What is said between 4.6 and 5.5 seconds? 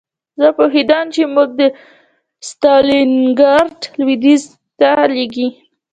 ته لېږي